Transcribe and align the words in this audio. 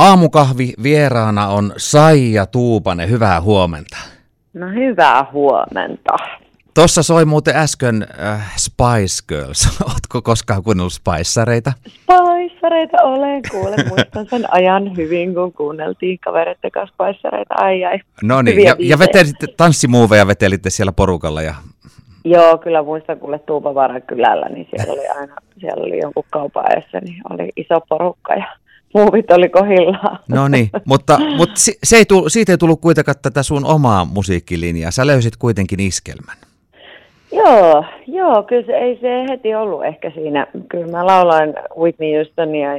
Aamukahvi 0.00 0.72
vieraana 0.82 1.48
on 1.48 1.72
Saija 1.76 2.46
Tuupanen. 2.46 3.10
Hyvää 3.10 3.40
huomenta. 3.40 3.96
No 4.54 4.66
hyvää 4.68 5.26
huomenta. 5.32 6.16
Tuossa 6.74 7.02
soi 7.02 7.24
muuten 7.24 7.56
äsken 7.56 8.06
äh, 8.24 8.52
Spice 8.56 9.24
Girls. 9.28 9.68
Ootko 9.92 10.22
koskaan 10.22 10.62
kuunnellut 10.62 10.92
Spicereita? 10.92 11.72
Spicereita 11.82 13.02
olen, 13.02 13.42
kuule, 13.50 13.76
muistan 13.88 14.26
sen 14.30 14.54
ajan 14.54 14.96
hyvin, 14.96 15.34
kun 15.34 15.52
kuunneltiin 15.52 16.18
kavereiden 16.18 16.70
kanssa 16.70 16.94
Spicereita. 16.94 17.54
Ai 17.54 17.84
ai. 17.84 17.98
No 18.22 18.42
niin, 18.42 18.64
ja, 18.64 18.76
ja 18.78 18.98
vetelitte, 18.98 19.46
tanssimuoveja 19.56 20.26
vetelitte 20.26 20.70
siellä 20.70 20.92
porukalla. 20.92 21.42
Ja... 21.42 21.54
Joo, 22.24 22.58
kyllä 22.58 22.82
muistan 22.82 23.18
kuule 23.18 23.38
Tuupavaaran 23.38 24.02
kylällä, 24.02 24.48
niin 24.48 24.68
siellä 24.70 24.92
oli 24.92 25.08
aina, 25.08 25.34
siellä 25.60 25.84
oli 25.84 25.98
jonkun 25.98 26.24
kaupan 26.30 26.72
edessä, 26.72 27.00
niin 27.00 27.22
oli 27.30 27.48
iso 27.56 27.80
porukka 27.88 28.34
ja 28.34 28.46
muuvit 28.94 29.30
oli 29.30 29.48
kohillaan. 29.48 30.18
No 30.28 30.48
niin, 30.48 30.70
mutta, 30.84 31.18
mutta 31.36 31.54
se 31.84 31.96
ei 31.96 32.04
tullut, 32.04 32.32
siitä 32.32 32.52
ei 32.52 32.58
tullut 32.58 32.80
kuitenkaan 32.80 33.16
tätä 33.22 33.42
sun 33.42 33.64
omaa 33.64 34.04
musiikkilinjaa. 34.04 34.90
Sä 34.90 35.06
löysit 35.06 35.36
kuitenkin 35.36 35.80
iskelmän. 35.80 36.36
Joo, 37.32 37.84
joo, 38.06 38.42
kyllä 38.42 38.66
se 38.66 38.72
ei 38.72 38.98
se 39.00 39.26
heti 39.30 39.54
ollut 39.54 39.84
ehkä 39.84 40.10
siinä. 40.10 40.46
Kyllä 40.68 40.86
mä 40.86 41.06
lauloin 41.06 41.54
Whitney 41.78 42.16
Houstonia 42.16 42.78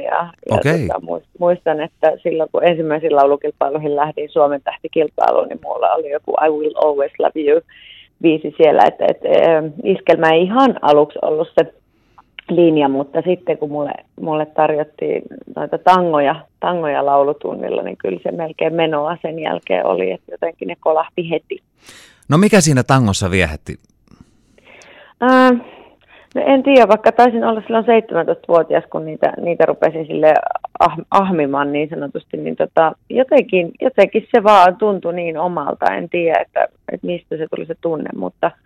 ja 0.50 0.56
okay. 0.56 0.78
tota, 0.78 1.00
muistan, 1.38 1.80
että 1.80 2.12
silloin 2.22 2.48
kun 2.52 2.64
ensimmäisiin 2.64 3.16
laulukilpailuihin 3.16 3.96
lähdin 3.96 4.30
Suomen 4.30 4.62
tähtikilpailuun, 4.62 5.48
niin 5.48 5.60
mulla 5.64 5.92
oli 5.92 6.10
joku 6.10 6.34
I 6.46 6.50
Will 6.50 6.74
Always 6.76 7.12
Love 7.18 7.40
You 7.50 7.60
viisi 8.22 8.54
siellä, 8.56 8.82
että, 8.86 9.04
että 9.08 9.28
iskelmä 9.84 10.30
ei 10.30 10.42
ihan 10.42 10.78
aluksi 10.82 11.18
ollut 11.22 11.48
se 11.58 11.72
linja, 12.50 12.88
mutta 12.88 13.22
sitten 13.22 13.58
kun 13.58 13.70
mulle, 13.70 13.92
mulle 14.20 14.46
tarjottiin 14.46 15.22
noita 15.56 15.78
tangoja, 15.78 16.34
tangoja 16.60 17.06
laulutunnilla, 17.06 17.82
niin 17.82 17.96
kyllä 17.96 18.20
se 18.22 18.32
melkein 18.32 18.74
menoa 18.74 19.16
sen 19.22 19.38
jälkeen 19.38 19.86
oli, 19.86 20.10
että 20.10 20.32
jotenkin 20.32 20.68
ne 20.68 20.76
kolahti 20.80 21.30
heti. 21.30 21.62
No 22.28 22.38
mikä 22.38 22.60
siinä 22.60 22.82
tangossa 22.82 23.30
viehätti? 23.30 23.76
Ää, 25.20 25.50
no 26.34 26.42
en 26.46 26.62
tiedä, 26.62 26.88
vaikka 26.88 27.12
taisin 27.12 27.44
olla 27.44 27.60
silloin 27.60 27.84
17-vuotias, 27.84 28.84
kun 28.90 29.04
niitä, 29.04 29.32
niitä 29.40 29.66
rupesin 29.66 30.06
sille 30.06 30.34
ah, 30.80 30.96
ahmimaan 31.10 31.72
niin 31.72 31.88
sanotusti, 31.88 32.36
niin 32.36 32.56
tota, 32.56 32.92
jotenkin, 33.10 33.70
jotenkin 33.80 34.28
se 34.36 34.42
vaan 34.42 34.76
tuntui 34.76 35.14
niin 35.14 35.38
omalta. 35.38 35.94
En 35.94 36.08
tiedä, 36.08 36.38
että, 36.40 36.68
että 36.92 37.06
mistä 37.06 37.36
se 37.36 37.46
tuli 37.50 37.66
se 37.66 37.74
tunne, 37.80 38.10
mutta– 38.16 38.50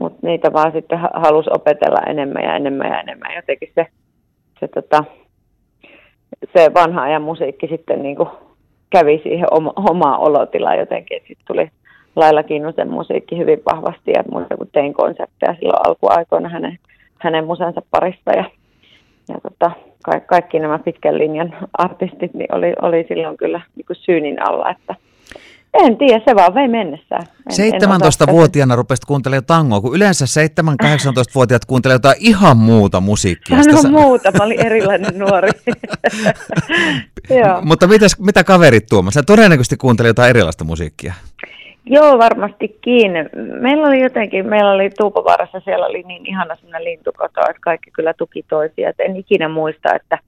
mutta 0.00 0.26
niitä 0.26 0.52
vaan 0.52 0.72
sitten 0.72 0.98
halusi 1.14 1.50
opetella 1.54 2.00
enemmän 2.06 2.42
ja 2.42 2.56
enemmän 2.56 2.90
ja 2.90 3.00
enemmän. 3.00 3.36
Jotenkin 3.36 3.72
se, 3.74 3.86
se, 4.60 4.68
tota, 4.68 5.04
se 6.56 6.74
vanha 6.74 7.02
ajan 7.02 7.22
musiikki 7.22 7.66
sitten 7.66 8.02
niin 8.02 8.16
kuin 8.16 8.28
kävi 8.90 9.20
siihen 9.22 9.46
oma, 9.50 9.72
omaa 9.76 10.18
olotilaan 10.18 10.78
jotenkin, 10.78 11.18
sitten 11.18 11.46
tuli 11.46 11.70
Laila 12.16 12.42
Kinnusen 12.42 12.90
musiikki 12.90 13.38
hyvin 13.38 13.62
vahvasti 13.72 14.10
ja 14.10 14.24
muista 14.30 14.56
kun 14.56 14.68
tein 14.72 14.94
konsepteja 14.94 15.54
silloin 15.54 15.86
alkuaikoina 15.86 16.48
hänen, 16.48 16.78
hänen 17.18 17.46
musensa 17.46 17.82
parissa 17.90 18.30
ja, 18.36 18.44
ja 19.28 19.38
tota, 19.42 19.70
ka- 20.02 20.20
kaikki 20.20 20.58
nämä 20.58 20.78
pitkän 20.78 21.18
linjan 21.18 21.56
artistit 21.78 22.34
niin 22.34 22.54
oli, 22.54 22.74
oli 22.82 23.04
silloin 23.08 23.36
kyllä 23.36 23.60
niin 23.76 23.86
syynin 23.92 24.48
alla, 24.48 24.70
että 24.70 24.94
en 25.74 25.96
tiedä, 25.96 26.20
se 26.24 26.34
vaan 26.34 26.54
vei 26.54 26.68
mennessään. 26.68 27.22
17-vuotiaana 27.52 28.76
rupesit 28.76 29.04
kuuntelemaan 29.04 29.44
tangoa, 29.46 29.80
kun 29.80 29.96
yleensä 29.96 30.24
7-18-vuotiaat 30.24 31.64
kuuntelee 31.64 31.94
jotain 31.94 32.16
ihan 32.20 32.56
muuta 32.56 33.00
musiikkia. 33.00 33.56
No 33.56 33.90
muuta, 33.90 34.30
mä 34.38 34.44
olin 34.44 34.66
erilainen 34.66 35.18
nuori. 35.18 35.50
Mutta 37.68 37.86
mitäs, 37.86 38.18
mitä 38.18 38.44
kaverit 38.44 38.86
tuomassa? 38.86 39.20
Sä 39.20 39.26
todennäköisesti 39.26 39.76
kuuntelee 39.76 40.10
jotain 40.10 40.30
erilaista 40.30 40.64
musiikkia. 40.64 41.14
Joo, 41.84 42.18
varmastikin. 42.18 43.12
Meillä 43.60 43.88
oli 43.88 44.00
jotenkin, 44.00 44.46
meillä 44.46 44.70
oli 44.70 44.90
Tuupovaarassa, 44.98 45.60
siellä 45.60 45.86
oli 45.86 46.02
niin 46.02 46.26
ihana 46.26 46.56
sellainen 46.56 46.84
lintukoto, 46.84 47.40
että 47.40 47.60
kaikki 47.60 47.90
kyllä 47.90 48.14
tuki 48.14 48.44
toisia. 48.48 48.88
Et 48.88 49.00
en 49.00 49.16
ikinä 49.16 49.48
muista, 49.48 49.94
että, 49.94 50.18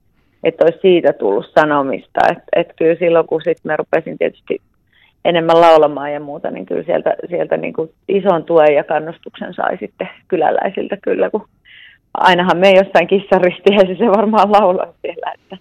että 0.43 0.65
olisi 0.65 0.79
siitä 0.81 1.13
tullut 1.13 1.51
sanomista. 1.59 2.19
Että 2.31 2.43
et 2.55 2.73
kyllä 2.77 2.95
silloin, 2.99 3.27
kun 3.27 3.41
sitten 3.41 3.71
mä 3.71 3.77
rupesin 3.77 4.17
tietysti 4.17 4.61
enemmän 5.25 5.61
laulamaan 5.61 6.13
ja 6.13 6.19
muuta, 6.19 6.51
niin 6.51 6.65
kyllä 6.65 6.83
sieltä, 6.83 7.15
sieltä 7.29 7.57
niin 7.57 7.73
kuin 7.73 7.91
ison 8.07 8.43
tuen 8.43 8.75
ja 8.75 8.83
kannustuksen 8.83 9.53
sai 9.53 9.77
sitten 9.77 10.09
kyläläisiltä 10.27 10.97
kyllä, 10.97 11.29
kun 11.29 11.47
ainahan 12.13 12.57
me 12.57 12.71
jossain 12.71 13.07
kissaristiäisissä 13.07 14.05
se 14.05 14.11
varmaan 14.11 14.51
laulaa 14.51 14.93
siellä, 15.01 15.33
että, 15.33 15.57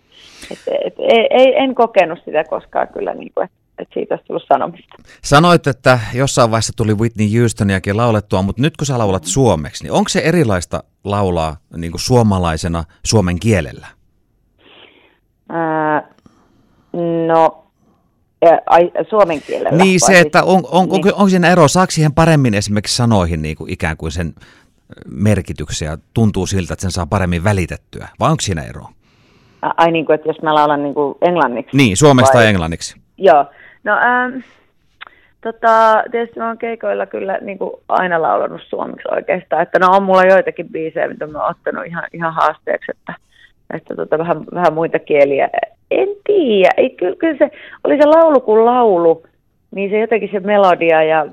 että 0.50 0.70
et, 0.84 0.94
ei, 1.30 1.54
en 1.56 1.74
kokenut 1.74 2.18
sitä 2.24 2.44
koskaan 2.44 2.88
kyllä, 2.88 3.14
niin 3.14 3.32
kuin, 3.34 3.44
että, 3.44 3.56
että 3.78 3.94
siitä 3.94 4.14
olisi 4.14 4.26
tullut 4.26 4.44
sanomista. 4.52 4.94
Sanoit, 5.22 5.66
että 5.66 5.98
jossain 6.14 6.50
vaiheessa 6.50 6.72
tuli 6.76 6.94
Whitney 6.94 7.40
Houstoniakin 7.40 7.96
laulettua, 7.96 8.42
mutta 8.42 8.62
nyt 8.62 8.76
kun 8.76 8.86
sä 8.86 8.98
laulat 8.98 9.24
suomeksi, 9.24 9.84
niin 9.84 9.92
onko 9.92 10.08
se 10.08 10.20
erilaista 10.20 10.82
laulaa 11.04 11.56
niin 11.76 11.90
kuin 11.90 12.00
suomalaisena 12.00 12.84
suomen 13.04 13.40
kielellä? 13.40 13.86
Ää, 15.48 16.08
no 17.26 17.61
ai, 18.66 18.92
suomen 19.08 19.42
kielellä. 19.42 19.84
Niin 19.84 20.00
se, 20.00 20.20
että 20.20 20.42
on, 20.42 20.62
on, 20.70 20.84
niin. 20.84 20.94
onko, 20.94 21.08
onko 21.08 21.28
siinä 21.28 21.52
ero, 21.52 21.68
saako 21.68 21.90
siihen 21.90 22.14
paremmin 22.14 22.54
esimerkiksi 22.54 22.96
sanoihin 22.96 23.42
niin 23.42 23.56
kuin 23.56 23.70
ikään 23.70 23.96
kuin 23.96 24.12
sen 24.12 24.32
merkityksen 25.10 25.86
ja 25.86 25.98
tuntuu 26.14 26.46
siltä, 26.46 26.72
että 26.72 26.82
sen 26.82 26.90
saa 26.90 27.06
paremmin 27.06 27.44
välitettyä, 27.44 28.08
vai 28.20 28.30
onko 28.30 28.40
siinä 28.40 28.62
ero? 28.62 28.82
Ai 29.76 29.90
niin 29.92 30.06
kuin, 30.06 30.14
että 30.14 30.28
jos 30.28 30.42
mä 30.42 30.54
laulan 30.54 30.82
niin 30.82 30.94
kuin 30.94 31.14
englanniksi? 31.20 31.76
Niin, 31.76 31.96
suomesta 31.96 32.38
vai? 32.38 32.46
englanniksi. 32.46 32.96
Joo, 33.18 33.44
no 33.84 33.92
ähm, 33.92 34.38
tota, 35.40 36.04
tietysti 36.10 36.40
mä 36.40 36.46
oon 36.46 36.58
keikoilla 36.58 37.06
kyllä 37.06 37.38
niin 37.40 37.58
kuin 37.58 37.70
aina 37.88 38.22
laulanut 38.22 38.60
suomeksi 38.68 39.08
oikeastaan, 39.10 39.62
että 39.62 39.78
no 39.78 39.90
on 39.90 40.02
mulla 40.02 40.24
joitakin 40.24 40.68
biisejä, 40.68 41.08
mitä 41.08 41.26
mä 41.26 41.38
oon 41.38 41.50
ottanut 41.50 41.86
ihan, 41.86 42.04
ihan 42.12 42.34
haasteeksi, 42.34 42.92
että, 42.98 43.14
että 43.74 43.96
tota, 43.96 44.18
vähän, 44.18 44.44
vähän 44.54 44.74
muita 44.74 44.98
kieliä 44.98 45.48
en 46.00 46.08
tiedä. 46.26 46.70
Ei, 46.76 46.90
kyllä, 46.90 47.16
kyllä 47.16 47.38
se 47.38 47.50
oli 47.84 47.96
se 47.96 48.06
laulu 48.06 48.40
kuin 48.40 48.64
laulu, 48.64 49.22
niin 49.74 49.90
se 49.90 50.00
jotenkin 50.00 50.28
se 50.32 50.40
melodia 50.40 51.02
ja 51.02 51.26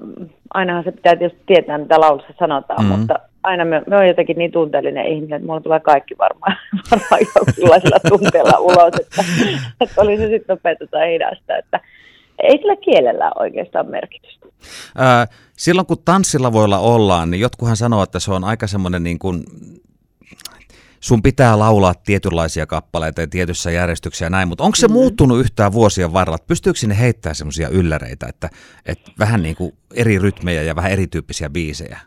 ainahan 0.53 0.83
se 0.83 0.91
pitää 0.91 1.15
tietysti 1.15 1.43
tietää, 1.45 1.77
mitä 1.77 1.99
laulussa 1.99 2.33
sanotaan, 2.39 2.83
mm-hmm. 2.83 2.99
mutta 2.99 3.19
aina 3.43 3.65
me, 3.65 3.83
me 3.87 3.97
on 3.97 4.07
jotenkin 4.07 4.37
niin 4.37 4.51
tunteellinen 4.51 5.05
ihminen, 5.05 5.37
että 5.37 5.47
mulla 5.47 5.61
tulee 5.61 5.79
kaikki 5.79 6.17
varmaan, 6.17 6.57
varmaan 6.91 7.21
jonkinlaisella 7.35 7.99
tunteella 8.09 8.59
ulos, 8.59 8.93
että, 8.99 9.23
että 9.81 10.01
oli 10.01 10.17
se 10.17 10.27
sitten 10.27 10.55
nopeata 10.55 10.87
tai 10.87 11.13
hidasta, 11.13 11.57
että 11.57 11.79
ei 12.43 12.57
sillä 12.57 12.75
kielellä 12.75 13.31
oikeastaan 13.39 13.87
merkitystä. 13.89 14.47
Ää, 14.97 15.27
silloin 15.57 15.87
kun 15.87 15.97
tanssilla 16.05 16.51
ollaan, 16.79 17.31
niin 17.31 17.41
jotkuhan 17.41 17.77
sanoo, 17.77 18.03
että 18.03 18.19
se 18.19 18.31
on 18.31 18.43
aika 18.43 18.67
semmoinen 18.67 19.03
niin 19.03 19.19
kuin 19.19 19.43
sun 20.99 21.21
pitää 21.21 21.59
laulaa 21.59 21.93
tietynlaisia 21.93 22.65
kappaleita 22.65 23.21
ja 23.21 23.27
tietyssä 23.27 23.71
järjestyksessä 23.71 24.25
ja 24.25 24.29
näin, 24.29 24.47
mutta 24.47 24.63
onko 24.63 24.75
se 24.75 24.87
mm-hmm. 24.87 24.93
muuttunut 24.93 25.39
yhtään 25.39 25.71
vuosien 25.71 26.13
varrella? 26.13 26.37
Pystyykö 26.47 26.79
sinne 26.79 26.99
heittämään 26.99 27.35
semmoisia 27.35 27.69
ylläreitä, 27.69 28.27
että, 28.27 28.49
että 28.85 29.11
vähän 29.19 29.41
niin 29.41 29.55
kuin 29.55 29.71
eri 29.93 30.19
rytmejä 30.19 30.63
ja 30.63 30.75
vähän 30.75 30.91
erityyppisiä 30.91 31.49
biisejä? 31.49 31.99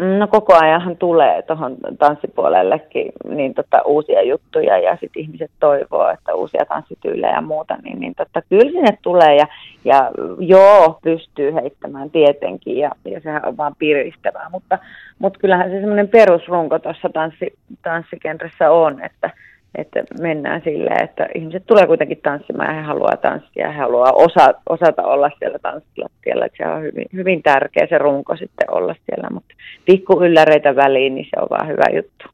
No 0.00 0.26
koko 0.28 0.54
ajanhan 0.54 0.96
tulee 0.96 1.42
tuohon 1.42 1.76
tanssipuolellekin 1.98 3.12
niin 3.28 3.54
tota, 3.54 3.82
uusia 3.82 4.22
juttuja 4.22 4.78
ja 4.78 4.96
sitten 5.00 5.22
ihmiset 5.22 5.50
toivoo, 5.60 6.08
että 6.08 6.34
uusia 6.34 6.64
tanssityylejä 6.68 7.32
ja 7.34 7.40
muuta, 7.40 7.76
niin, 7.82 8.00
niin 8.00 8.14
tota, 8.14 8.42
kyllä 8.48 8.72
sinne 8.72 8.98
tulee 9.02 9.36
ja, 9.36 9.46
ja 9.84 10.10
joo, 10.38 10.98
pystyy 11.02 11.54
heittämään 11.54 12.10
tietenkin 12.10 12.76
ja, 12.76 12.90
ja 13.04 13.20
sehän 13.20 13.46
on 13.46 13.56
vaan 13.56 13.74
piristävää, 13.78 14.48
mutta, 14.50 14.78
mutta 15.18 15.38
kyllähän 15.38 15.70
se 15.70 15.80
semmoinen 15.80 16.08
perusrunko 16.08 16.78
tuossa 16.78 17.08
tanssi, 17.12 17.52
tanssikenressä 17.82 18.70
on, 18.70 19.04
että 19.04 19.30
että 19.74 20.02
mennään 20.20 20.60
silleen, 20.64 21.04
että 21.04 21.28
ihmiset 21.34 21.66
tulee 21.66 21.86
kuitenkin 21.86 22.20
tanssimaan 22.22 22.74
ja 22.74 22.80
he 22.80 22.86
haluaa 22.86 23.16
tanssia 23.16 23.66
ja 23.66 23.72
he 23.72 23.78
haluaa 23.78 24.12
osa, 24.12 24.54
osata 24.68 25.02
olla 25.02 25.30
siellä 25.38 25.58
tanssilattialla. 25.58 26.46
Että 26.46 26.64
se 26.64 26.70
on 26.70 26.82
hyvin, 26.82 27.06
hyvin 27.12 27.42
tärkeä 27.42 27.86
se 27.88 27.98
runko 27.98 28.36
sitten 28.36 28.74
olla 28.74 28.94
siellä, 28.94 29.28
mutta 29.30 29.54
pikku 29.84 30.24
ylläreitä 30.24 30.76
väliin, 30.76 31.14
niin 31.14 31.26
se 31.30 31.42
on 31.42 31.48
vaan 31.50 31.68
hyvä 31.68 31.84
juttu. 31.96 32.24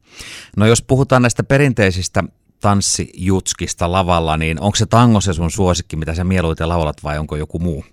No 0.57 0.65
jos 0.65 0.81
puhutaan 0.81 1.21
näistä 1.21 1.43
perinteisistä 1.43 2.23
tanssijutskista 2.61 3.91
lavalla, 3.91 4.37
niin 4.37 4.61
onko 4.61 4.75
se 4.75 4.85
tango 4.85 5.21
se 5.21 5.33
sun 5.33 5.51
suosikki, 5.51 5.95
mitä 5.95 6.13
sä 6.13 6.23
mieluiten 6.23 6.69
laulat 6.69 6.97
vai 7.03 7.17
onko 7.19 7.35
joku 7.35 7.59
muu? 7.59 7.83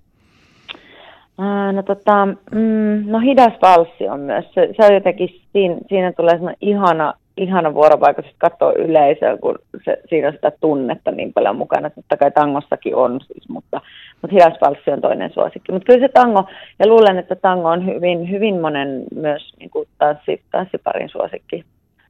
No, 1.73 1.82
tota, 1.82 2.26
mm, 2.26 3.11
no 3.11 3.20
hidas 3.20 3.52
valssi 3.62 4.08
on 4.08 4.20
myös, 4.20 4.44
se, 4.55 4.69
se 4.76 4.87
on 4.87 4.94
jotenkin, 4.94 5.29
siinä, 5.52 5.76
siinä 5.88 6.12
tulee 6.12 6.35
sellainen 6.35 6.56
ihana 6.61 7.14
ihana 7.36 7.75
vuorovaikutus 7.75 8.34
katsoa 8.38 8.72
yleisöä, 8.72 9.36
kun 9.36 9.58
se, 9.84 9.96
siinä 10.08 10.28
on 10.28 10.34
sitä 10.34 10.52
tunnetta 10.60 11.10
niin 11.10 11.32
paljon 11.32 11.56
mukana. 11.56 11.90
Totta 11.90 12.16
kai 12.16 12.31
tangossakin 12.31 12.96
on 12.96 13.20
siis, 13.20 13.48
mutta, 13.48 13.81
mutta 14.22 14.34
hidas 14.34 14.60
valssi 14.60 14.90
on 14.90 15.00
toinen 15.00 15.32
suosikki. 15.32 15.72
Mutta 15.72 15.86
kyllä 15.86 16.06
se 16.06 16.12
tango, 16.12 16.44
ja 16.78 16.86
luulen, 16.86 17.19
että 17.19 17.36
tango 17.36 17.69
on 17.69 17.86
hyvin, 17.86 18.31
hyvin 18.31 18.60
monen 18.60 19.04
myös 19.14 19.52
niin 19.58 19.70
kuin 19.70 19.88
tanssi, 19.98 20.42
tanssiparin 20.50 21.08
suosikki 21.08 21.64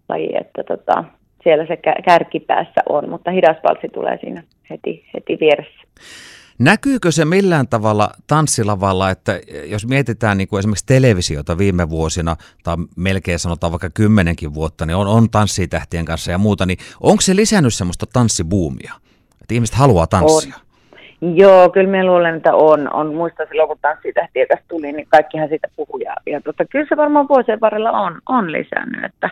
laji, 0.08 0.36
että 0.40 0.64
tota, 0.64 1.04
siellä 1.44 1.66
se 1.66 1.76
kärkipäässä 2.04 2.80
on, 2.88 3.10
mutta 3.10 3.30
hidaspalssi 3.30 3.88
tulee 3.88 4.18
siinä 4.20 4.42
heti, 4.70 5.04
heti 5.14 5.38
vieressä. 5.40 5.80
Näkyykö 6.58 7.10
se 7.10 7.24
millään 7.24 7.68
tavalla 7.68 8.10
tanssilavalla, 8.26 9.10
että 9.10 9.40
jos 9.64 9.86
mietitään 9.86 10.38
niin 10.38 10.48
kuin 10.48 10.58
esimerkiksi 10.58 10.86
televisiota 10.86 11.58
viime 11.58 11.90
vuosina, 11.90 12.36
tai 12.64 12.76
melkein 12.96 13.38
sanotaan 13.38 13.72
vaikka 13.72 13.90
kymmenenkin 13.94 14.54
vuotta, 14.54 14.86
niin 14.86 14.96
on, 14.96 15.06
on 15.06 15.30
tanssitähtien 15.30 16.04
kanssa 16.04 16.30
ja 16.30 16.38
muuta, 16.38 16.66
niin 16.66 16.78
onko 17.00 17.20
se 17.20 17.36
lisännyt 17.36 17.74
semmoista 17.74 18.06
tanssibuumia? 18.12 18.94
Että 19.42 19.54
ihmiset 19.54 19.76
haluaa 19.76 20.06
tanssia? 20.06 20.54
On. 20.56 20.64
Joo, 21.36 21.70
kyllä 21.70 21.90
me 21.90 22.04
luulen, 22.04 22.36
että 22.36 22.54
on. 22.54 22.94
on. 22.94 23.14
Muistan 23.14 23.46
silloin, 23.48 23.68
kun 23.68 23.78
tanssitähtiä 23.80 24.46
tässä 24.46 24.64
tuli, 24.68 24.92
niin 24.92 25.06
kaikkihan 25.08 25.48
siitä 25.48 25.68
puhuu. 25.76 25.98
Ja, 25.98 26.14
ja 26.26 26.40
tota, 26.40 26.64
kyllä 26.64 26.86
se 26.88 26.96
varmaan 26.96 27.28
vuosien 27.28 27.60
varrella 27.60 27.90
on, 27.90 28.20
on 28.28 28.52
lisännyt. 28.52 29.04
Että, 29.04 29.30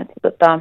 että 0.00 0.14
tota, 0.22 0.60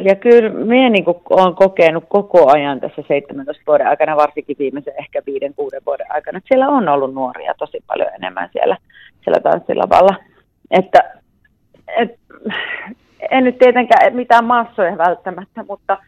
ja 0.00 0.14
kyllä 0.14 0.50
minä 0.50 0.90
niin 0.90 1.04
olen 1.30 1.54
kokenut 1.54 2.04
koko 2.08 2.52
ajan 2.52 2.80
tässä 2.80 3.02
17 3.08 3.62
vuoden 3.66 3.86
aikana, 3.86 4.16
varsinkin 4.16 4.56
viimeisen 4.58 4.94
ehkä 4.98 5.22
viiden, 5.26 5.54
kuuden 5.54 5.82
vuoden 5.86 6.12
aikana, 6.12 6.38
että 6.38 6.48
siellä 6.48 6.68
on 6.68 6.88
ollut 6.88 7.14
nuoria 7.14 7.54
tosi 7.58 7.78
paljon 7.86 8.08
enemmän 8.14 8.48
siellä, 8.52 8.76
siellä 9.24 9.40
tanssilavalla. 9.40 10.16
Että, 10.70 11.14
et, 11.96 12.18
en 13.30 13.44
nyt 13.44 13.58
tietenkään 13.58 14.16
mitään 14.16 14.44
massoja 14.44 14.98
välttämättä, 14.98 15.64
mutta, 15.68 15.98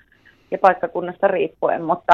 ja 0.51 0.59
paikkakunnasta 0.59 1.29
riippuen, 1.29 1.85
mutta, 1.85 2.13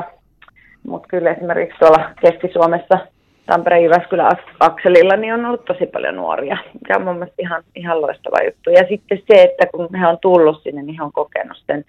mutta 0.86 1.08
kyllä 1.08 1.30
esimerkiksi 1.30 1.78
tuolla 1.78 2.10
Keski-Suomessa 2.20 2.98
Tampereen 3.46 3.84
Jyväskylän 3.84 4.36
akselilla, 4.60 5.16
niin 5.16 5.34
on 5.34 5.44
ollut 5.44 5.64
tosi 5.64 5.86
paljon 5.86 6.16
nuoria, 6.16 6.56
mikä 6.74 6.96
on 6.96 7.02
mun 7.02 7.14
mielestä 7.14 7.42
ihan, 7.42 7.62
ihan 7.74 8.00
loistava 8.02 8.44
juttu. 8.44 8.70
Ja 8.70 8.84
sitten 8.88 9.22
se, 9.26 9.42
että 9.42 9.66
kun 9.66 9.88
he 9.94 10.06
on 10.06 10.18
tullut 10.22 10.62
sinne, 10.62 10.82
niin 10.82 10.96
he 10.96 11.04
on 11.04 11.12
kokenut 11.12 11.62
sen, 11.66 11.84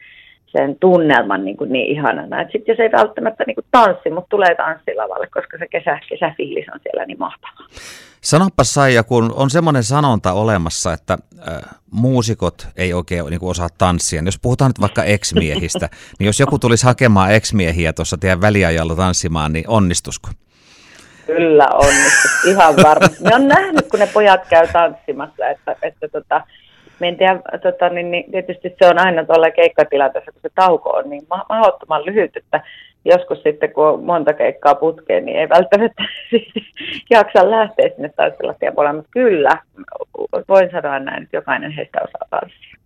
sen 0.45 0.75
tunnelman 0.79 1.45
niin, 1.45 1.57
kuin 1.57 1.71
niin 1.71 1.91
ihanana. 1.97 2.43
Sitten 2.43 2.73
jos 2.73 2.79
ei 2.79 2.91
välttämättä 2.91 3.43
niin 3.47 3.55
kuin 3.55 3.65
tanssi, 3.71 4.09
mutta 4.09 4.29
tulee 4.29 4.55
tanssilavalle, 4.55 5.27
koska 5.27 5.57
se 5.57 5.67
kesä, 5.67 5.99
kesäfiilis 6.09 6.65
on 6.73 6.79
siellä 6.83 7.05
niin 7.05 7.19
mahtava. 7.19 7.65
Sanoppa 8.21 8.63
Saija, 8.63 9.03
kun 9.03 9.33
on 9.35 9.49
semmoinen 9.49 9.83
sanonta 9.83 10.33
olemassa, 10.33 10.93
että 10.93 11.17
äh, 11.47 11.61
muusikot 11.91 12.67
ei 12.77 12.93
oikein 12.93 13.25
niin 13.29 13.39
kuin 13.39 13.49
osaa 13.49 13.69
tanssia. 13.77 14.21
Jos 14.25 14.39
puhutaan 14.39 14.69
nyt 14.69 14.81
vaikka 14.81 15.03
ex-miehistä, 15.03 15.89
niin 16.19 16.25
jos 16.25 16.39
joku 16.39 16.59
tulisi 16.59 16.85
hakemaan 16.85 17.31
ex-miehiä 17.31 17.93
tuossa 17.93 18.17
teidän 18.17 18.41
väliajalla 18.41 18.95
tanssimaan, 18.95 19.53
niin 19.53 19.65
onnistusko? 19.67 20.29
Kyllä 21.37 21.67
onnistu, 21.73 22.49
ihan 22.49 22.75
varmasti. 22.83 23.23
Me 23.23 23.35
on 23.35 23.47
nähnyt, 23.47 23.87
kun 23.91 23.99
ne 23.99 24.09
pojat 24.13 24.41
käy 24.49 24.67
tanssimassa, 24.73 25.47
että, 25.47 25.75
että 25.81 26.07
tota, 26.07 26.41
me 26.99 27.07
en 27.07 27.17
tiedä, 27.17 27.39
tota, 27.63 27.89
niin, 27.89 28.11
niin, 28.11 28.31
tietysti 28.31 28.75
se 28.79 28.87
on 28.87 28.99
aina 28.99 29.25
tuolla 29.25 29.51
keikkatilanteessa, 29.51 30.31
kun 30.31 30.41
se 30.41 30.49
tauko 30.55 30.89
on 30.89 31.09
niin 31.09 31.23
mahdottoman 31.49 32.05
lyhyt, 32.05 32.37
että 32.37 32.61
joskus 33.05 33.43
sitten, 33.43 33.73
kun 33.73 33.87
on 33.87 34.03
monta 34.03 34.33
keikkaa 34.33 34.75
putkeen, 34.75 35.25
niin 35.25 35.37
ei 35.37 35.49
välttämättä 35.49 36.03
jaksa 37.15 37.51
lähteä 37.51 37.89
sinne 37.89 38.09
tanssilattian 38.09 38.73
puolelle, 38.73 38.95
mutta 38.95 39.11
kyllä, 39.11 39.57
voin 40.49 40.69
sanoa 40.71 40.99
näin, 40.99 41.23
että 41.23 41.37
jokainen 41.37 41.71
heistä 41.71 41.99
osaa 42.03 42.27
tanssia. 42.29 42.77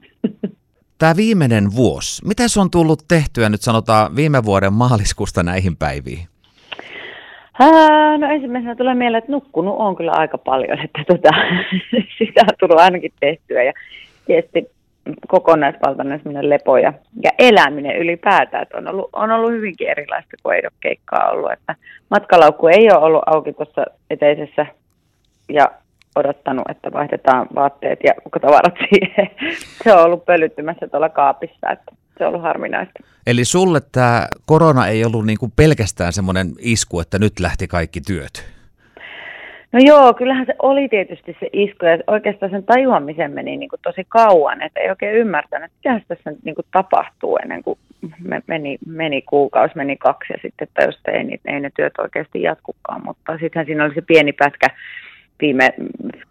Tämä 0.99 1.15
viimeinen 1.15 1.75
vuosi, 1.75 2.25
mitä 2.25 2.47
se 2.47 2.59
on 2.59 2.71
tullut 2.71 3.03
tehtyä 3.07 3.49
nyt 3.49 3.61
sanotaan 3.61 4.15
viime 4.15 4.45
vuoden 4.45 4.73
maaliskuusta 4.73 5.43
näihin 5.43 5.77
päiviin? 5.77 6.27
No 8.17 8.27
ensimmäisenä 8.29 8.75
tulee 8.75 8.95
mieleen, 8.95 9.17
että 9.17 9.31
nukkunut 9.31 9.75
on 9.77 9.95
kyllä 9.95 10.11
aika 10.11 10.37
paljon, 10.37 10.79
että 10.79 11.03
tota, 11.07 11.29
sitä 12.19 12.41
on 12.41 12.55
tullut 12.59 12.79
ainakin 12.79 13.11
tehtyä 13.19 13.63
ja 13.63 13.73
tietysti 14.25 14.69
kokonaisvaltainen 15.27 16.21
lepo 16.41 16.77
ja, 16.77 16.93
ja 17.23 17.31
eläminen 17.39 17.97
ylipäätään, 17.97 18.63
että 18.63 18.77
on 18.77 18.87
ollut, 18.87 19.09
on 19.13 19.31
ollut 19.31 19.51
hyvinkin 19.51 19.89
erilaista, 19.89 20.37
kuin 20.43 20.55
ei 20.55 20.61
ole 20.63 20.71
keikkaa 20.79 21.29
ollut, 21.29 21.51
että 21.51 21.75
matkalaukku 22.09 22.67
ei 22.67 22.91
ole 22.91 23.03
ollut 23.03 23.23
auki 23.25 23.53
tuossa 23.53 23.85
eteisessä 24.09 24.65
ja 25.49 25.71
odottanut, 26.15 26.69
että 26.69 26.91
vaihdetaan 26.93 27.47
vaatteet 27.55 27.99
ja 28.03 28.13
tavarat 28.41 28.75
siihen. 28.89 29.29
Se 29.83 29.93
on 29.93 30.05
ollut 30.05 30.25
pölyttymässä 30.25 30.87
tuolla 30.87 31.09
kaapissa, 31.09 31.69
että 31.71 31.91
se 32.17 32.23
on 32.23 32.27
ollut 32.27 32.41
harvinaista. 32.41 32.99
Eli 33.27 33.45
sulle 33.45 33.79
tämä 33.91 34.27
korona 34.45 34.87
ei 34.87 35.05
ollut 35.05 35.25
niinku 35.25 35.49
pelkästään 35.55 36.13
semmoinen 36.13 36.47
isku, 36.59 36.99
että 36.99 37.19
nyt 37.19 37.39
lähti 37.39 37.67
kaikki 37.67 38.01
työt? 38.01 38.57
No 39.71 39.79
joo, 39.83 40.13
kyllähän 40.13 40.45
se 40.45 40.55
oli 40.61 40.89
tietysti 40.89 41.37
se 41.39 41.49
isku 41.53 41.85
ja 41.85 41.97
oikeastaan 42.07 42.51
sen 42.51 42.63
tajuamisen 42.63 43.31
meni 43.31 43.57
niin 43.57 43.69
kuin 43.69 43.79
tosi 43.83 44.05
kauan, 44.09 44.61
että 44.61 44.79
ei 44.79 44.89
oikein 44.89 45.15
ymmärtänyt, 45.15 45.71
että 45.71 45.93
mitä 45.93 46.05
tässä 46.07 46.31
niin 46.43 46.55
kuin 46.55 46.65
tapahtuu 46.71 47.37
ennen 47.43 47.63
kuin 47.63 47.79
meni, 48.47 48.77
meni 48.85 49.21
kuukausi, 49.21 49.75
meni 49.75 49.97
kaksi 49.97 50.33
ja 50.33 50.39
sitten 50.41 50.67
tajus, 50.73 50.95
että 50.95 51.11
ei, 51.11 51.39
ei 51.45 51.59
ne 51.59 51.71
työt 51.75 51.93
oikeasti 51.97 52.41
jatkukaan, 52.41 53.05
mutta 53.05 53.37
sittenhän 53.39 53.65
siinä 53.65 53.83
oli 53.85 53.93
se 53.93 54.01
pieni 54.01 54.33
pätkä 54.33 54.67
viime 55.41 55.73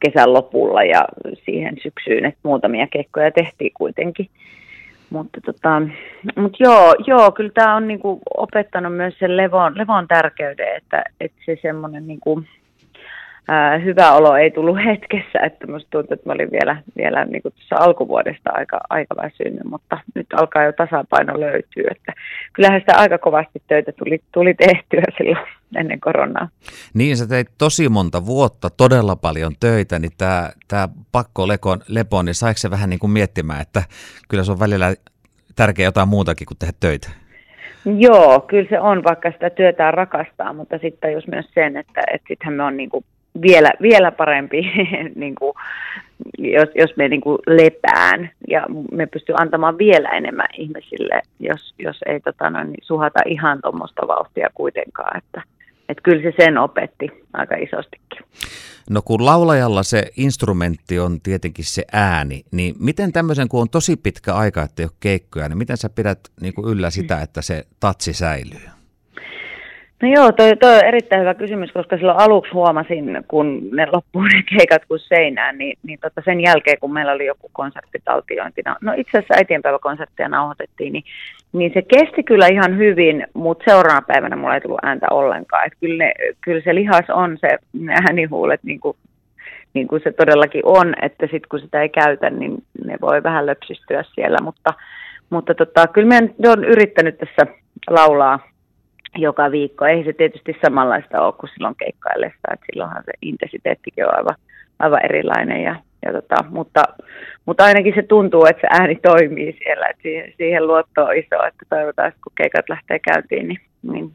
kesän 0.00 0.32
lopulla 0.32 0.82
ja 0.82 1.04
siihen 1.44 1.76
syksyyn, 1.82 2.24
että 2.24 2.40
muutamia 2.42 2.86
keikkoja 2.86 3.30
tehtiin 3.30 3.72
kuitenkin. 3.74 4.28
Mutta 5.10 5.40
tota, 5.40 5.82
mut 6.36 6.60
joo, 6.60 6.94
joo, 7.06 7.32
kyllä 7.32 7.50
tämä 7.54 7.76
on 7.76 7.88
niinku 7.88 8.20
opettanut 8.36 8.96
myös 8.96 9.18
sen 9.18 9.36
levon, 9.36 9.78
levon 9.78 10.08
tärkeyden, 10.08 10.76
että, 10.76 11.04
että 11.20 11.38
se 11.46 11.58
semmoinen 11.62 12.06
niinku, 12.06 12.42
ää, 13.48 13.78
hyvä 13.78 14.12
olo 14.12 14.36
ei 14.36 14.50
tullut 14.50 14.76
hetkessä, 14.84 15.38
että 15.46 15.66
musta 15.66 15.90
tuntuu, 15.90 16.14
että 16.14 16.28
mä 16.28 16.32
olin 16.32 16.50
vielä, 16.52 16.82
vielä 16.96 17.24
niin 17.24 17.42
kuin 17.42 17.54
tuossa 17.54 17.76
alkuvuodesta 17.84 18.50
aika, 18.52 18.80
aika 18.90 19.14
väsynyt, 19.16 19.64
mutta 19.64 19.98
nyt 20.14 20.26
alkaa 20.32 20.64
jo 20.64 20.72
tasapaino 20.72 21.40
löytyä, 21.40 21.90
että 21.90 22.12
kyllähän 22.52 22.80
sitä 22.80 22.96
aika 22.96 23.18
kovasti 23.18 23.62
töitä 23.68 23.92
tuli, 23.92 24.20
tuli 24.32 24.54
tehtyä 24.54 25.02
silloin 25.18 25.46
ennen 25.76 26.00
koronaa. 26.00 26.48
Niin, 26.94 27.16
sä 27.16 27.26
teit 27.28 27.48
tosi 27.58 27.88
monta 27.88 28.26
vuotta, 28.26 28.70
todella 28.70 29.16
paljon 29.16 29.52
töitä, 29.60 29.98
niin 29.98 30.12
tämä, 30.18 30.50
tämä 30.68 30.88
pakko 31.12 31.48
lepo, 31.48 31.76
lepo, 31.88 32.22
niin 32.22 32.34
saiko 32.34 32.58
se 32.58 32.70
vähän 32.70 32.90
niin 32.90 33.00
kuin 33.00 33.10
miettimään, 33.10 33.60
että 33.60 33.82
kyllä 34.28 34.44
se 34.44 34.52
on 34.52 34.60
välillä 34.60 34.94
tärkeää 35.56 35.88
jotain 35.88 36.08
muutakin 36.08 36.46
kuin 36.46 36.58
tehdä 36.58 36.72
töitä? 36.80 37.10
Joo, 37.98 38.40
kyllä 38.40 38.68
se 38.68 38.80
on, 38.80 39.04
vaikka 39.04 39.30
sitä 39.32 39.50
työtään 39.50 39.94
rakastaa, 39.94 40.52
mutta 40.52 40.78
sitten 40.78 41.12
jos 41.12 41.26
myös 41.26 41.46
sen, 41.54 41.76
että, 41.76 42.02
että 42.12 42.28
sittenhän 42.28 42.54
me 42.54 42.62
on 42.62 42.76
niin 42.76 42.90
kuin 42.90 43.04
vielä, 43.42 43.70
vielä 43.82 44.12
parempi, 44.12 44.72
niin 45.14 45.34
kuin, 45.34 45.52
jos, 46.38 46.68
jos 46.74 46.96
me 46.96 47.08
niin 47.08 47.20
kuin 47.20 47.38
lepään 47.46 48.30
ja 48.48 48.66
me 48.92 49.06
pystyy 49.06 49.34
antamaan 49.38 49.78
vielä 49.78 50.08
enemmän 50.08 50.48
ihmisille, 50.58 51.22
jos, 51.40 51.74
jos 51.78 51.96
ei 52.06 52.20
tota, 52.20 52.50
noin, 52.50 52.66
niin 52.66 52.84
suhata 52.84 53.20
ihan 53.26 53.58
tuommoista 53.62 54.08
vauhtia 54.08 54.48
kuitenkaan. 54.54 55.18
Että, 55.18 55.42
että 55.88 56.02
kyllä 56.02 56.22
se 56.22 56.44
sen 56.44 56.58
opetti 56.58 57.08
aika 57.32 57.54
isostikin. 57.54 58.26
No 58.90 59.02
kun 59.02 59.24
laulajalla 59.24 59.82
se 59.82 60.02
instrumentti 60.16 60.98
on 60.98 61.20
tietenkin 61.20 61.64
se 61.64 61.84
ääni, 61.92 62.42
niin 62.52 62.74
miten 62.80 63.12
tämmöisen, 63.12 63.48
kun 63.48 63.60
on 63.60 63.70
tosi 63.70 63.96
pitkä 63.96 64.34
aika, 64.34 64.62
että 64.62 64.82
ei 64.82 64.86
ole 64.86 64.92
keikkoja, 65.00 65.48
niin 65.48 65.58
miten 65.58 65.76
sä 65.76 65.88
pidät 65.88 66.18
niin 66.40 66.54
kuin 66.54 66.68
yllä 66.68 66.90
sitä, 66.90 67.20
että 67.20 67.42
se 67.42 67.64
tatsi 67.80 68.12
säilyy? 68.12 68.75
No 70.02 70.08
joo, 70.08 70.32
toi, 70.32 70.56
toi 70.56 70.74
on 70.74 70.84
erittäin 70.84 71.20
hyvä 71.20 71.34
kysymys, 71.34 71.72
koska 71.72 71.96
silloin 71.96 72.18
aluksi 72.18 72.52
huomasin, 72.52 73.24
kun 73.28 73.68
ne 73.72 73.86
loppuun 73.92 74.24
ne 74.24 74.42
keikat 74.56 74.82
kuin 74.88 75.00
seinään, 75.00 75.58
niin, 75.58 75.78
niin 75.82 75.98
tota 76.02 76.22
sen 76.24 76.40
jälkeen, 76.40 76.78
kun 76.80 76.92
meillä 76.92 77.12
oli 77.12 77.26
joku 77.26 77.50
konserttitaltiointi, 77.52 78.62
no, 78.80 78.92
itse 78.96 79.18
asiassa 79.18 79.34
äitienpäiväkonserttia 79.34 80.28
nauhoitettiin, 80.28 80.92
niin, 80.92 81.04
niin 81.52 81.70
se 81.74 81.82
kesti 81.82 82.22
kyllä 82.22 82.46
ihan 82.46 82.76
hyvin, 82.78 83.26
mutta 83.34 83.64
seuraavana 83.64 84.06
päivänä 84.06 84.36
mulla 84.36 84.54
ei 84.54 84.60
tullut 84.60 84.84
ääntä 84.84 85.06
ollenkaan. 85.10 85.66
Et 85.66 85.72
kyllä, 85.80 86.04
ne, 86.04 86.12
kyllä 86.40 86.60
se 86.64 86.74
lihas 86.74 87.10
on 87.10 87.38
se 87.40 87.48
äänihuulet, 87.90 88.60
niin 88.64 88.80
kuin, 88.80 88.96
niin 89.74 89.88
kuin 89.88 90.02
se 90.04 90.12
todellakin 90.12 90.62
on, 90.64 90.94
että 91.02 91.26
sitten 91.26 91.48
kun 91.50 91.60
sitä 91.60 91.82
ei 91.82 91.88
käytä, 91.88 92.30
niin 92.30 92.64
ne 92.84 92.96
voi 93.00 93.22
vähän 93.22 93.46
löpsistyä 93.46 94.04
siellä, 94.14 94.38
mutta, 94.42 94.74
mutta 95.30 95.54
tota, 95.54 95.86
kyllä 95.86 96.08
mä 96.08 96.48
olen 96.48 96.64
yrittänyt 96.64 97.18
tässä 97.18 97.46
laulaa 97.90 98.55
joka 99.14 99.50
viikko. 99.50 99.84
Ei 99.84 100.04
se 100.04 100.12
tietysti 100.12 100.56
samanlaista 100.64 101.20
ole 101.20 101.32
kuin 101.32 101.50
silloin 101.54 101.74
keikkaillessa, 101.76 102.52
että 102.52 102.66
silloinhan 102.72 103.02
se 103.04 103.12
intensiteettikin 103.22 104.06
on 104.06 104.16
aivan, 104.16 104.36
aivan 104.78 105.04
erilainen. 105.04 105.62
Ja, 105.62 105.76
ja 106.04 106.12
tota, 106.12 106.44
mutta, 106.48 106.82
mutta 107.46 107.64
ainakin 107.64 107.94
se 107.94 108.02
tuntuu, 108.02 108.46
että 108.46 108.60
se 108.60 108.68
ääni 108.80 108.96
toimii 108.96 109.56
siellä, 109.62 109.86
että 109.86 110.02
siihen, 110.02 110.32
siihen 110.36 110.66
luotto 110.66 111.04
on 111.04 111.16
iso, 111.16 111.46
että 111.46 111.64
toivotaan, 111.68 112.08
että 112.08 112.20
kun 112.24 112.32
keikat 112.36 112.68
lähtee 112.68 112.98
käyntiin, 112.98 113.48
niin, 113.48 113.60
niin 113.82 114.12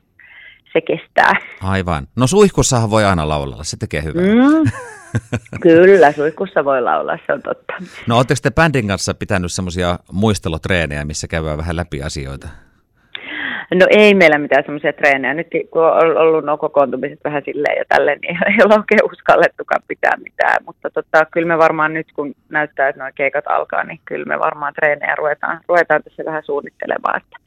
se 0.73 0.81
kestää. 0.81 1.33
Aivan. 1.63 2.07
No 2.15 2.27
suihkussahan 2.27 2.89
voi 2.89 3.05
aina 3.05 3.27
laulaa, 3.27 3.63
se 3.63 3.77
tekee 3.77 4.03
hyvää. 4.03 4.23
Mm. 4.23 4.71
Kyllä, 5.61 6.11
suihkussa 6.11 6.65
voi 6.65 6.81
laulaa, 6.81 7.17
se 7.27 7.33
on 7.33 7.41
totta. 7.41 7.73
No 8.07 8.17
oletteko 8.17 8.39
te 8.43 8.51
bändin 8.51 8.87
kanssa 8.87 9.13
pitänyt 9.13 9.51
semmoisia 9.51 9.99
muistelotreenejä, 10.11 11.05
missä 11.05 11.27
käydään 11.27 11.57
vähän 11.57 11.75
läpi 11.75 12.03
asioita? 12.03 12.47
No 13.75 13.85
ei 13.89 14.13
meillä 14.13 14.37
mitään 14.37 14.63
semmoisia 14.63 14.93
treenejä. 14.93 15.33
Nyt 15.33 15.47
kun 15.71 15.85
on 15.85 16.17
ollut 16.17 16.45
nuo 16.45 16.57
kokoontumiset 16.57 17.19
vähän 17.23 17.41
silleen 17.45 17.77
ja 17.77 17.85
tälleen, 17.89 18.19
niin 18.21 18.37
ei 18.49 18.65
ole 18.65 18.75
oikein 18.75 19.11
uskallettukaan 19.11 19.83
pitää 19.87 20.17
mitään. 20.23 20.63
Mutta 20.65 20.89
tota, 20.89 21.25
kyllä 21.25 21.47
me 21.47 21.57
varmaan 21.57 21.93
nyt, 21.93 22.07
kun 22.15 22.35
näyttää, 22.49 22.89
että 22.89 23.03
nuo 23.03 23.11
keikat 23.15 23.47
alkaa, 23.47 23.83
niin 23.83 23.99
kyllä 24.05 24.25
me 24.25 24.39
varmaan 24.39 24.73
treenejä 24.73 25.15
ruvetaan, 25.15 25.59
ruvetaan 25.67 26.03
tässä 26.03 26.25
vähän 26.25 26.43
suunnittelemaan. 26.45 27.21
Että 27.21 27.37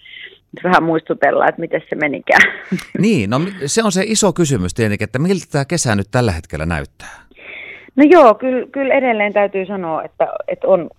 vähän 0.65 0.83
muistutella, 0.83 1.49
että 1.49 1.61
miten 1.61 1.83
se 1.89 1.97
menikään. 1.97 2.53
Niin, 2.99 3.31
no 3.31 3.41
se 3.67 3.83
on 3.83 3.93
se 3.93 4.03
iso 4.07 4.33
kysymys 4.33 4.75
tietenkin, 4.75 5.05
että 5.05 5.19
miltä 5.19 5.47
tämä 5.53 5.65
kesä 5.65 5.95
nyt 5.95 6.07
tällä 6.11 6.33
hetkellä 6.33 6.67
näyttää? 6.67 7.24
No 7.97 8.05
joo, 8.11 8.35
kyllä, 8.35 8.67
kyllä 8.73 8.95
edelleen 8.95 9.33
täytyy 9.33 9.67
sanoa, 9.67 10.03
että, 10.03 10.29
että 10.49 10.67
on 10.69 10.91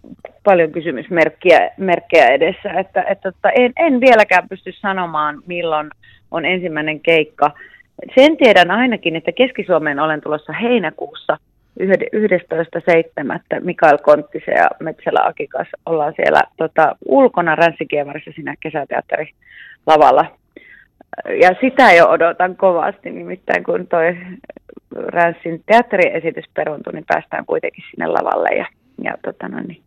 paljon 0.43 0.71
kysymysmerkkejä 0.71 1.71
merkkejä 1.77 2.27
edessä. 2.27 2.69
Että, 2.69 3.03
että, 3.03 3.29
että 3.29 3.49
en, 3.49 3.73
en 3.75 4.01
vieläkään 4.01 4.49
pysty 4.49 4.71
sanomaan, 4.71 5.41
milloin 5.45 5.89
on 6.31 6.45
ensimmäinen 6.45 6.99
keikka. 6.99 7.51
Sen 8.15 8.37
tiedän 8.37 8.71
ainakin, 8.71 9.15
että 9.15 9.31
Keski-Suomeen 9.31 9.99
olen 9.99 10.21
tulossa 10.21 10.53
heinäkuussa 10.53 11.37
11.7. 11.79 11.89
Mikael 13.59 13.97
Konttisen 13.97 14.55
ja 14.55 14.69
Metsälä 14.79 15.19
Akikas 15.23 15.67
ollaan 15.85 16.13
siellä 16.15 16.41
tota, 16.57 16.95
ulkona 17.05 17.55
Ränssikievarissa 17.55 18.31
siinä 18.35 18.55
kesäteatterilavalla. 18.59 20.25
Ja 21.41 21.49
sitä 21.61 21.93
jo 21.93 22.07
odotan 22.09 22.55
kovasti, 22.55 23.11
nimittäin 23.11 23.63
kun 23.63 23.87
toi 23.87 24.17
Ränssin 24.95 25.63
teatteriesitys 25.65 26.45
peruntui, 26.53 26.93
niin 26.93 27.05
päästään 27.07 27.45
kuitenkin 27.45 27.83
sinne 27.91 28.07
lavalle 28.07 28.49
ja, 28.49 28.65
ja 29.03 29.17
tota 29.23 29.47
no 29.47 29.59
niin, 29.67 29.81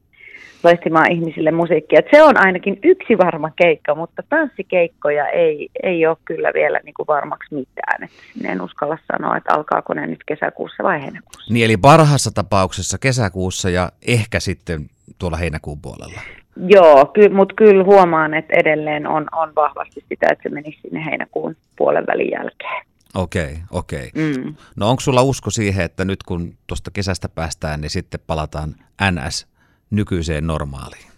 loistimaan 0.64 1.12
ihmisille 1.12 1.50
musiikkia. 1.50 1.99
Et 1.99 2.06
se 2.11 2.23
on 2.23 2.47
ainakin 2.47 2.78
yksi 2.82 3.18
varma 3.18 3.50
keikka, 3.56 3.94
mutta 3.94 4.23
tanssikeikkoja 4.28 5.28
ei, 5.28 5.68
ei 5.82 6.06
ole 6.06 6.16
kyllä 6.25 6.50
vielä 6.54 6.80
niin 6.85 6.94
kuin 6.94 7.06
varmaksi 7.06 7.54
mitään. 7.54 8.04
Et 8.04 8.11
en 8.44 8.61
uskalla 8.61 8.99
sanoa, 9.12 9.37
että 9.37 9.54
alkaako 9.54 9.94
ne 9.94 10.06
nyt 10.06 10.25
kesäkuussa 10.26 10.82
vai 10.82 11.02
heinäkuussa. 11.02 11.52
Niin 11.54 11.64
eli 11.64 11.76
parhaassa 11.76 12.30
tapauksessa 12.30 12.99
kesäkuussa 12.99 13.70
ja 13.70 13.92
ehkä 14.06 14.40
sitten 14.40 14.90
tuolla 15.18 15.37
heinäkuun 15.37 15.80
puolella. 15.80 16.20
Joo, 16.66 17.06
ky- 17.06 17.28
mutta 17.28 17.54
kyllä 17.54 17.84
huomaan, 17.84 18.34
että 18.34 18.56
edelleen 18.56 19.06
on, 19.06 19.26
on 19.32 19.52
vahvasti 19.56 20.04
sitä, 20.08 20.26
että 20.30 20.42
se 20.42 20.48
menisi 20.48 20.78
sinne 20.82 21.04
heinäkuun 21.04 21.56
puolen 21.76 22.06
välin 22.06 22.30
jälkeen. 22.30 22.86
Okei, 23.14 23.42
okay, 23.42 23.56
okei. 23.72 24.08
Okay. 24.08 24.44
Mm. 24.44 24.54
No 24.76 24.90
onko 24.90 25.00
sulla 25.00 25.22
usko 25.22 25.50
siihen, 25.50 25.84
että 25.84 26.04
nyt 26.04 26.22
kun 26.22 26.54
tuosta 26.66 26.90
kesästä 26.94 27.28
päästään, 27.34 27.80
niin 27.80 27.90
sitten 27.90 28.20
palataan 28.26 28.74
NS 29.10 29.48
nykyiseen 29.90 30.46
normaaliin? 30.46 31.08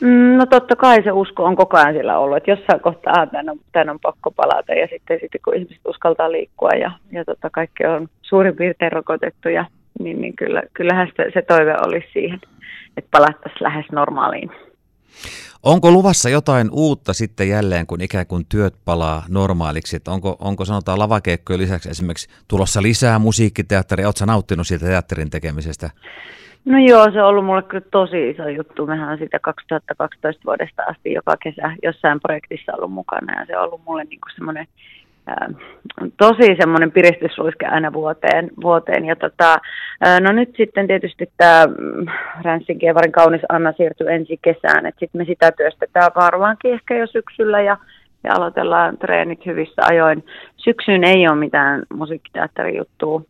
Mm, 0.00 0.36
no 0.38 0.46
totta 0.46 0.76
kai 0.76 1.02
se 1.02 1.12
usko 1.12 1.44
on 1.44 1.56
koko 1.56 1.76
ajan 1.76 1.94
sillä 1.94 2.18
ollut, 2.18 2.36
että 2.36 2.50
jossain 2.50 2.80
kohtaa 2.80 3.26
tämän 3.26 3.48
on, 3.50 3.58
tämän 3.72 3.90
on 3.90 4.00
pakko 4.00 4.30
palata 4.30 4.72
ja 4.72 4.88
sitten, 4.92 5.18
sitten 5.20 5.40
kun 5.44 5.54
ihmiset 5.54 5.86
uskaltaa 5.86 6.32
liikkua 6.32 6.70
ja, 6.70 6.90
ja 7.12 7.24
tota, 7.24 7.50
kaikki 7.50 7.86
on 7.86 8.08
suurin 8.22 8.56
piirtein 8.56 8.92
rokotettu, 8.92 9.48
ja, 9.48 9.64
niin, 10.00 10.20
niin 10.20 10.36
kyllä, 10.36 10.62
kyllähän 10.74 11.08
se, 11.16 11.30
se 11.34 11.42
toive 11.42 11.74
olisi 11.86 12.06
siihen, 12.12 12.40
että 12.96 13.08
palattaisiin 13.10 13.62
lähes 13.62 13.86
normaaliin. 13.92 14.50
Onko 15.62 15.90
luvassa 15.90 16.28
jotain 16.28 16.68
uutta 16.72 17.12
sitten 17.12 17.48
jälleen, 17.48 17.86
kun 17.86 18.00
ikään 18.00 18.26
kuin 18.26 18.46
työt 18.48 18.74
palaa 18.84 19.22
normaaliksi? 19.28 19.96
Että 19.96 20.10
onko, 20.10 20.36
onko 20.40 20.64
sanotaan 20.64 20.98
lavakeikkojen 20.98 21.60
lisäksi 21.60 21.90
esimerkiksi 21.90 22.28
tulossa 22.48 22.82
lisää 22.82 23.18
musiikkiteatteria? 23.18 24.06
Oletko 24.06 24.24
nauttinut 24.24 24.66
siitä 24.66 24.86
teatterin 24.86 25.30
tekemisestä? 25.30 25.90
No 26.64 26.78
joo, 26.78 27.10
se 27.12 27.22
on 27.22 27.28
ollut 27.28 27.44
mulle 27.44 27.62
kyllä 27.62 27.86
tosi 27.90 28.30
iso 28.30 28.48
juttu. 28.48 28.86
Mehän 28.86 29.08
on 29.08 29.18
sitä 29.18 29.38
2012 29.38 30.42
vuodesta 30.46 30.82
asti 30.82 31.12
joka 31.12 31.36
kesä 31.42 31.76
jossain 31.82 32.20
projektissa 32.20 32.72
ollut 32.76 32.92
mukana 32.92 33.40
ja 33.40 33.46
se 33.46 33.56
on 33.56 33.64
ollut 33.64 33.84
mulle 33.84 34.04
niin 34.04 34.20
semmoinen 34.34 34.66
tosi 36.16 36.56
semmoinen 36.60 36.92
piristysruiske 36.92 37.66
aina 37.66 37.92
vuoteen. 37.92 38.50
vuoteen. 38.62 39.04
Ja 39.04 39.16
tota, 39.16 39.58
no 40.20 40.32
nyt 40.32 40.54
sitten 40.56 40.86
tietysti 40.86 41.30
tämä 41.36 41.66
mm, 41.66 42.06
Ränssin 42.42 42.78
Kievarin 42.78 43.12
kaunis 43.12 43.40
Anna 43.48 43.72
siirtyy 43.72 44.12
ensi 44.12 44.38
kesään, 44.42 44.86
että 44.86 44.98
sitten 44.98 45.20
me 45.20 45.24
sitä 45.24 45.52
työstetään 45.52 46.10
varmaankin 46.16 46.72
ehkä 46.72 46.96
jo 46.96 47.06
syksyllä 47.06 47.62
ja, 47.62 47.76
ja 48.24 48.32
aloitellaan 48.34 48.98
treenit 48.98 49.46
hyvissä 49.46 49.82
ajoin. 49.90 50.24
Syksyyn 50.56 51.04
ei 51.04 51.28
ole 51.28 51.36
mitään 51.36 51.82
musiikkiteatterijuttua 51.94 53.22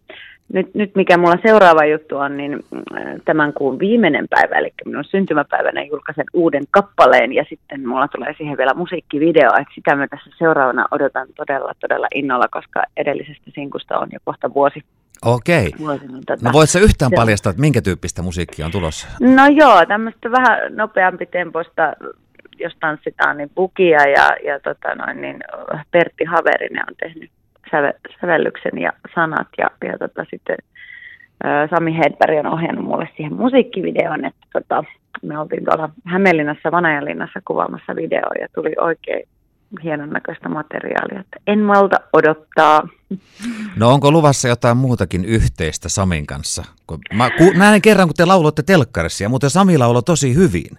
nyt, 0.53 0.75
nyt 0.75 0.95
mikä 0.95 1.19
mulla 1.19 1.37
seuraava 1.43 1.85
juttu 1.85 2.17
on, 2.17 2.37
niin 2.37 2.53
äh, 2.53 3.05
tämän 3.25 3.53
kuun 3.53 3.79
viimeinen 3.79 4.27
päivä, 4.31 4.59
eli 4.59 4.73
minun 4.85 5.05
syntymäpäivänä 5.05 5.83
julkaisen 5.83 6.25
uuden 6.33 6.63
kappaleen 6.71 7.33
ja 7.33 7.45
sitten 7.49 7.89
mulla 7.89 8.09
tulee 8.09 8.35
siihen 8.39 8.59
vielä 8.59 8.75
musiikkivideo, 8.75 9.51
että 9.51 9.75
sitä 9.75 9.97
mä 9.97 10.09
tässä 10.09 10.31
seuraavana 10.39 10.87
odotan 10.91 11.29
todella, 11.37 11.73
todella 11.81 12.07
innolla, 12.15 12.49
koska 12.51 12.83
edellisestä 12.97 13.51
sinkusta 13.55 13.99
on 13.99 14.09
jo 14.13 14.19
kohta 14.25 14.55
vuosi. 14.55 14.81
Okei. 15.25 15.71
Vuosi, 15.79 16.07
niin 16.07 16.25
tota, 16.27 16.45
no 16.45 16.53
voit 16.53 16.71
sä 16.71 16.79
yhtään 16.79 17.11
se... 17.11 17.17
paljastaa, 17.17 17.51
että 17.51 17.61
minkä 17.61 17.83
tyyppistä 17.83 18.23
musiikkia 18.23 18.67
on 18.67 18.73
tulossa? 18.73 19.09
No 19.21 19.47
joo, 19.47 19.87
tämmöistä 19.87 20.31
vähän 20.31 20.77
nopeampi 20.77 21.27
tempoista 21.27 21.93
jos 22.59 22.77
tanssitaan, 22.81 23.37
niin 23.37 23.51
Bukia 23.57 24.09
ja, 24.09 24.37
ja 24.45 24.61
tota 24.61 24.95
noin, 24.95 25.21
niin 25.21 25.37
Pertti 25.91 26.25
Haverinen 26.25 26.85
on 26.89 26.95
tehnyt 27.01 27.31
sävellyksen 28.21 28.78
ja 28.78 28.92
sanat 29.14 29.49
ja, 29.59 29.71
ja 29.85 29.99
tota, 29.99 30.25
sitten 30.30 30.56
ä, 31.44 31.68
Sami 31.71 31.99
Hedberg 31.99 32.38
on 32.38 32.52
ohjannut 32.52 32.85
mulle 32.85 33.09
siihen 33.16 33.35
musiikkivideon, 33.35 34.25
että 34.25 34.47
tota, 34.52 34.85
me 35.23 35.38
oltiin 35.38 35.64
tuolla 35.64 35.88
Hämeenlinnassa, 36.04 36.73
Vanajanlinnassa 36.73 37.40
kuvaamassa 37.44 37.97
videoa 37.97 38.35
ja 38.40 38.49
tuli 38.54 38.73
oikein 38.80 39.28
hienon 39.83 40.11
näköistä 40.11 40.49
materiaalia, 40.49 41.21
että 41.21 41.37
en 41.47 41.59
malta 41.59 41.97
odottaa. 42.12 42.88
No 43.76 43.92
onko 43.92 44.11
luvassa 44.11 44.49
jotain 44.49 44.76
muutakin 44.76 45.25
yhteistä 45.25 45.88
Samin 45.88 46.26
kanssa? 46.26 46.64
Kun 46.87 46.99
mä 47.14 47.30
ku, 47.30 47.52
näen 47.59 47.83
kerran, 47.83 48.09
kun 48.09 48.14
te 48.14 48.25
lauloitte 48.25 48.62
telkkarissa 48.62 49.25
ja 49.25 49.28
muuten 49.28 49.50
Sami 49.50 49.78
lauloi 49.78 50.02
tosi 50.02 50.35
hyvin. 50.35 50.78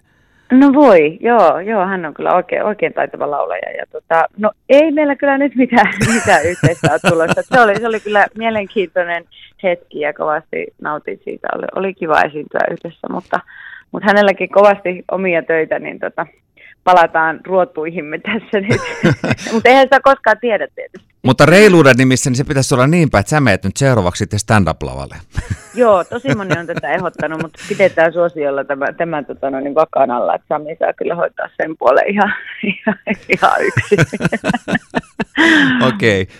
No 0.52 0.72
voi, 0.74 1.18
joo, 1.20 1.60
joo, 1.60 1.86
hän 1.86 2.06
on 2.06 2.14
kyllä 2.14 2.34
oikein, 2.34 2.62
oikein 2.62 2.92
taitava 2.92 3.30
laulaja. 3.30 3.70
Ja 3.78 3.84
tota, 3.92 4.24
no 4.38 4.50
ei 4.68 4.92
meillä 4.92 5.16
kyllä 5.16 5.38
nyt 5.38 5.54
mitään, 5.54 5.92
mitään 6.14 6.46
yhteistä 6.46 6.88
ole 6.90 7.10
tulossa. 7.10 7.42
Se 7.42 7.60
oli, 7.60 7.76
se 7.76 7.86
oli 7.86 8.00
kyllä 8.00 8.26
mielenkiintoinen 8.38 9.24
hetki 9.62 10.00
ja 10.00 10.12
kovasti 10.12 10.66
nautin 10.80 11.20
siitä. 11.24 11.48
Oli, 11.56 11.66
oli 11.76 11.94
kiva 11.94 12.22
esiintyä 12.22 12.60
yhdessä, 12.70 13.06
mutta, 13.10 13.40
mutta 13.92 14.06
hänelläkin 14.06 14.48
kovasti 14.48 15.04
omia 15.10 15.42
töitä, 15.42 15.78
niin 15.78 15.98
tota, 15.98 16.26
palataan 16.86 17.40
ruotuihimme 17.46 18.18
tässä 18.18 18.60
nyt. 18.60 18.80
mutta 19.52 19.68
eihän 19.68 19.86
sitä 19.86 20.00
koskaan 20.00 20.36
tiedä 20.40 20.68
tietysti. 20.74 21.16
Mutta 21.22 21.46
reiluuden 21.46 21.96
nimissä 21.96 22.30
niin 22.30 22.36
se 22.36 22.44
pitäisi 22.44 22.74
olla 22.74 22.86
niin 22.86 23.10
päin, 23.10 23.20
että 23.20 23.30
sä 23.30 23.40
meet 23.40 23.64
nyt 23.64 23.76
seuraavaksi 23.76 24.18
sitten 24.18 24.38
stand-up-lavalle. 24.38 25.16
Joo, 25.74 26.04
tosi 26.04 26.34
moni 26.34 26.58
on 26.58 26.66
tätä 26.66 26.92
ehdottanut, 26.92 27.42
mutta 27.42 27.62
pidetään 27.68 28.12
suosiolla 28.12 28.64
tämän, 28.64 28.94
tämän 28.94 29.24
tota, 29.24 29.50
no, 29.50 29.60
niin 29.60 29.74
vakaan 29.74 30.10
alla, 30.10 30.34
että 30.34 30.46
Sami 30.48 30.76
saa 30.78 30.92
kyllä 30.92 31.14
hoitaa 31.14 31.48
sen 31.56 31.76
puolen 31.78 32.04
ihan, 32.08 32.34
ihan, 32.72 32.98
ihan 33.28 33.52
yksin. 33.60 33.98
Okei, 35.86 36.22
okay. 36.22 36.34